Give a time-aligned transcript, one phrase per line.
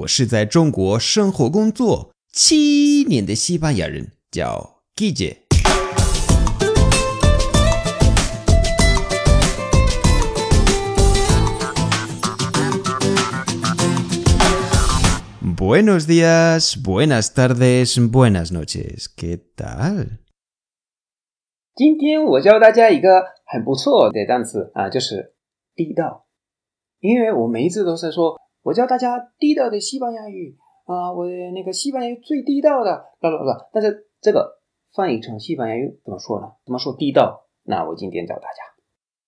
[0.00, 5.36] 我是在中国生活工作七年的西班牙人，叫 g i j e
[15.56, 19.06] Buenos días, buenas tardes, buenas noches.
[19.14, 20.18] ¿Qué tal?
[21.74, 25.34] 今天我教大家一个很不错的单词啊，就是
[25.74, 26.26] 地道。
[27.00, 33.44] 因为我每一次都在说我教大家地道的西班牙语啊，我那个西班牙语最地道的，不不不。
[33.72, 34.60] 但是这个
[34.92, 36.52] 翻译成西班牙语怎么说呢？
[36.64, 37.46] 怎么说地道？
[37.62, 38.62] 那我今天教大家。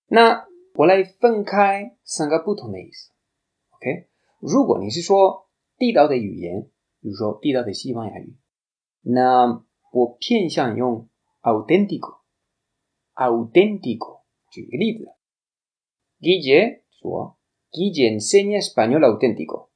[0.07, 3.11] 那我来分开三个不同的意思。
[3.71, 4.07] OK，
[4.39, 6.69] 如果你是说地道的语言，
[6.99, 8.35] 比如说地道的西班牙语，
[9.01, 11.09] 那我偏向用
[11.41, 12.19] auténtico。
[13.15, 14.21] auténtico。
[14.51, 15.07] 举个例子
[16.19, 17.37] ，Guille 说
[17.75, 19.71] Guille enseña español auténtico.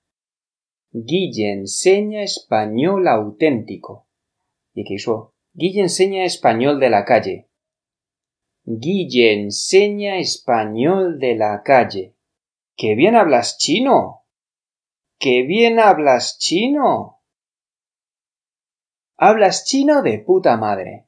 [0.94, 4.06] Guille enseña español auténtico.
[4.76, 4.84] Y.
[5.56, 7.50] Guille enseña español de la calle.
[8.66, 12.14] Guille enseña español de la calle.
[12.76, 14.26] ¡Qué bien hablas chino!
[15.18, 17.24] ¡Qué bien hablas chino!
[19.18, 21.08] Hablas chino de puta madre.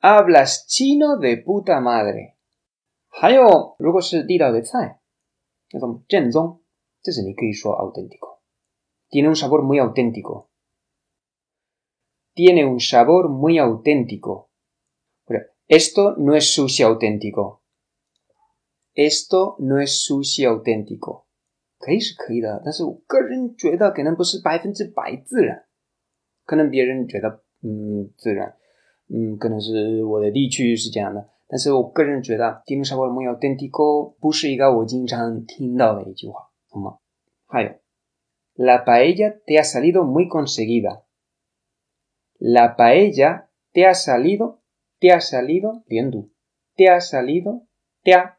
[0.00, 2.36] Hablas chino de puta madre.
[3.10, 4.64] Hayo, luego se tira de
[5.69, 6.61] 地道的菜，那种正宗，
[7.01, 14.49] 这是你可以说 auténtico。Tiene un sabor muy auténtico。Tiene un sabor muy auténtico。
[15.25, 21.25] 或者，esto no es sushi auténtico。Esto no es sushi auténtico。
[21.77, 25.65] 可以是可以的，但是我个人觉得可能不是百分之百自然，
[26.45, 28.55] 可能别人觉得嗯自然。
[29.07, 36.97] 嗯，可能是我的地区是这样的， 但是我个人觉得 “tiene sabor muy auténtico” 不是一个我经常听到的一句话，好吗？
[37.45, 37.75] 还有，“
[38.55, 44.61] la paella te ha salido muy conseguida”，“la paella te ha salido
[44.99, 46.31] te ha salido” 连读，“
[46.75, 47.67] te ha salido
[48.03, 48.37] te ha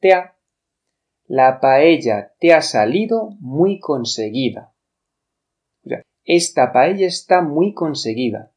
[0.00, 8.50] te ha”，“la paella te ha salido muy conseguida”，o sea esta paella está muy conseguida。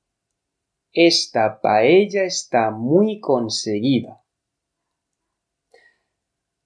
[0.94, 4.19] Esta paella está muy conseguida。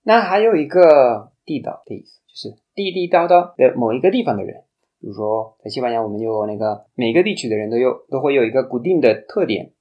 [0.02, 4.64] 那还有一个地道的意思，就是地地道道的某一个地方的人。
[4.98, 9.74] 比如说，在西班牙，我们有那个每个地区的人都有都会有一个固定的特点。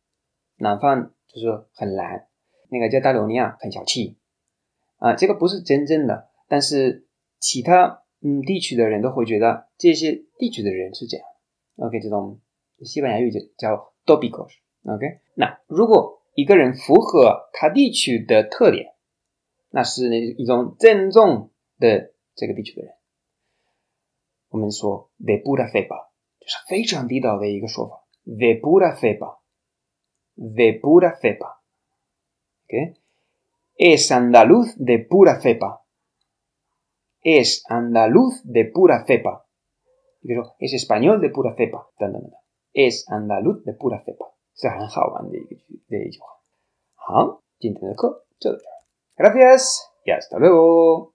[0.57, 2.27] 南方就是很懒，
[2.69, 4.17] 那个叫大流尼亚很小气
[4.97, 7.07] 啊，这个不是真正的，但是
[7.39, 11.25] 其他嗯地区的人都会觉得这些地区的人是这样。
[11.77, 12.39] OK，这种
[12.83, 13.94] 西班牙语就叫。
[14.06, 15.20] Tópicos，OK？
[15.34, 18.94] 那如果一个人符合他地区的特点，
[19.70, 22.94] 那是一种正宗的这个地区的人。
[24.48, 26.08] 我们说 de pura cepa，
[26.40, 28.04] 就是非常地道的一个说法。
[28.26, 31.16] de pura cepa，de pura
[32.66, 39.46] cepa，OK？Es andaluz de pura cepa，es andaluz de pura cepa。
[40.22, 42.40] 比如说，es español de pura cepa，等等等等。
[42.75, 44.25] es andaluz de pura cepa.
[44.53, 44.81] Se han
[45.87, 46.23] de ello.
[49.15, 51.14] Gracias y hasta luego.